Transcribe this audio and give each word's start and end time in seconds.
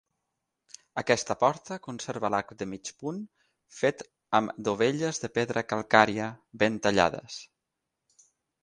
Aquesta 1.01 1.35
porta 1.43 1.77
conserva 1.87 2.31
l'arc 2.35 2.55
de 2.61 2.69
mig 2.71 2.91
punt 3.03 3.19
fet 3.81 4.03
amb 4.41 4.59
dovelles 4.71 5.23
de 5.27 5.31
pedra 5.39 5.65
calcària, 5.75 6.33
ben 6.65 6.83
tallades. 6.89 7.39